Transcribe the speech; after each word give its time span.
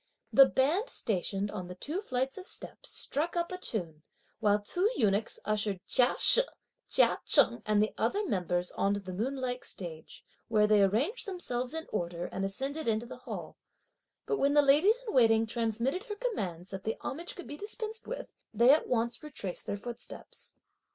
The 0.33 0.47
band 0.47 0.89
stationed 0.89 1.51
on 1.51 1.67
the 1.67 1.75
two 1.75 2.01
flights 2.01 2.35
of 2.39 2.47
steps 2.47 2.89
struck 2.89 3.37
up 3.37 3.51
a 3.51 3.57
tune, 3.59 4.01
while 4.39 4.59
two 4.59 4.89
eunuchs 4.97 5.39
ushered 5.45 5.79
Chia 5.85 6.15
She, 6.17 6.41
Chia 6.89 7.19
Cheng 7.23 7.61
and 7.67 7.83
the 7.83 7.93
other 7.99 8.25
members 8.25 8.71
on 8.71 8.95
to 8.95 8.99
the 8.99 9.13
moonlike 9.13 9.63
stage, 9.63 10.25
where 10.47 10.65
they 10.65 10.81
arranged 10.81 11.27
themselves 11.27 11.75
in 11.75 11.85
order 11.91 12.25
and 12.25 12.43
ascended 12.43 12.87
into 12.87 13.05
the 13.05 13.17
hall, 13.17 13.57
but 14.25 14.37
when 14.39 14.55
the 14.55 14.63
ladies 14.63 14.97
in 15.07 15.13
waiting 15.13 15.45
transmitted 15.45 16.05
her 16.05 16.15
commands 16.15 16.71
that 16.71 16.83
the 16.83 16.97
homage 17.01 17.35
could 17.35 17.45
be 17.45 17.55
dispensed 17.55 18.07
with, 18.07 18.31
they 18.55 18.71
at 18.71 18.87
once 18.87 19.21
retraced 19.21 19.67
their 19.67 19.77
footsteps. 19.77 20.55